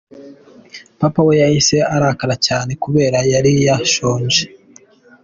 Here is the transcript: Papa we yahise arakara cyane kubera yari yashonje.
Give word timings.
Papa 0.99 1.19
we 1.27 1.33
yahise 1.41 1.77
arakara 1.95 2.35
cyane 2.47 2.71
kubera 2.83 3.17
yari 3.33 3.51
yashonje. 3.67 4.41